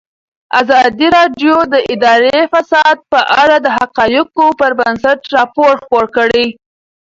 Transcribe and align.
ازادي 0.59 1.07
راډیو 1.17 1.55
د 1.73 1.75
اداري 1.93 2.39
فساد 2.53 2.97
په 3.11 3.19
اړه 3.41 3.55
د 3.61 3.67
حقایقو 3.77 4.45
پر 4.59 4.71
بنسټ 4.79 5.19
راپور 5.37 5.71
خپور 5.83 6.05
کړی. 6.17 6.45